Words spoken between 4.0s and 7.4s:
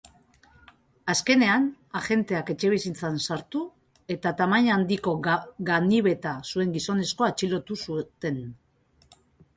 eta tamaina handiko ganibeta zuen gizonezkoa